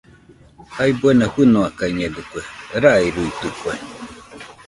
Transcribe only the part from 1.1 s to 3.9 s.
fɨnoakañedɨkue, rairuitɨkue.